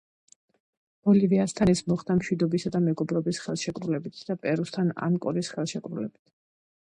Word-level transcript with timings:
ბოლივიასთან 1.07 1.71
ეს 1.73 1.81
მოხდა 1.91 2.15
მშვიდობისა 2.21 2.71
და 2.77 2.81
მეგობრობის 2.87 3.41
ხელშეკრულებით 3.45 4.23
და 4.31 4.37
პერუსთან 4.47 4.89
ანკონის 5.09 5.53
ხელშეკრულებით. 5.57 6.19